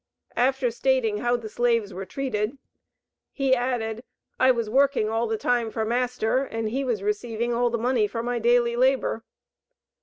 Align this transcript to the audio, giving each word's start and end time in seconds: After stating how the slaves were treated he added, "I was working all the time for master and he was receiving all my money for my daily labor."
After 0.35 0.71
stating 0.71 1.19
how 1.19 1.37
the 1.37 1.47
slaves 1.47 1.93
were 1.93 2.07
treated 2.07 2.57
he 3.31 3.53
added, 3.53 4.03
"I 4.39 4.49
was 4.49 4.67
working 4.67 5.07
all 5.09 5.27
the 5.27 5.37
time 5.37 5.69
for 5.69 5.85
master 5.85 6.43
and 6.43 6.69
he 6.71 6.83
was 6.83 7.03
receiving 7.03 7.53
all 7.53 7.69
my 7.69 7.77
money 7.77 8.07
for 8.07 8.23
my 8.23 8.39
daily 8.39 8.75
labor." 8.75 9.23